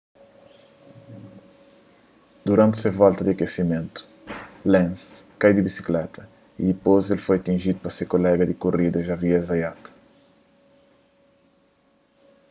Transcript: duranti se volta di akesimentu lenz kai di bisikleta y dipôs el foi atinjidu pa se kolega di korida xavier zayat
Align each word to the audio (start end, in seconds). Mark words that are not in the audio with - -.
duranti 2.47 2.79
se 2.83 2.89
volta 2.99 3.21
di 3.23 3.31
akesimentu 3.35 3.99
lenz 4.73 5.01
kai 5.39 5.51
di 5.53 5.65
bisikleta 5.67 6.21
y 6.61 6.61
dipôs 6.69 7.05
el 7.13 7.21
foi 7.25 7.37
atinjidu 7.39 7.79
pa 7.81 7.89
se 7.95 8.03
kolega 8.13 8.43
di 8.47 8.59
korida 8.63 9.05
xavier 9.09 9.43
zayat 9.49 9.81